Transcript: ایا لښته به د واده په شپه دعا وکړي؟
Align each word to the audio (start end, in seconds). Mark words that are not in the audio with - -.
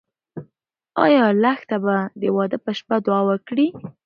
ایا 1.05 1.25
لښته 1.41 1.77
به 1.83 1.95
د 2.21 2.23
واده 2.35 2.57
په 2.65 2.71
شپه 2.77 2.95
دعا 3.05 3.21
وکړي؟ 3.29 3.67